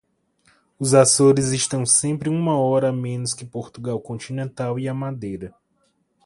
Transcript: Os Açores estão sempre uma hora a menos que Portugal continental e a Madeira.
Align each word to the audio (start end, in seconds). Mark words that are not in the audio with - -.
Os 0.79 0.95
Açores 0.95 1.49
estão 1.51 1.85
sempre 1.85 2.27
uma 2.27 2.57
hora 2.57 2.89
a 2.89 2.91
menos 2.91 3.35
que 3.35 3.45
Portugal 3.45 3.99
continental 4.01 4.79
e 4.79 4.89
a 4.89 4.93
Madeira. 4.95 5.53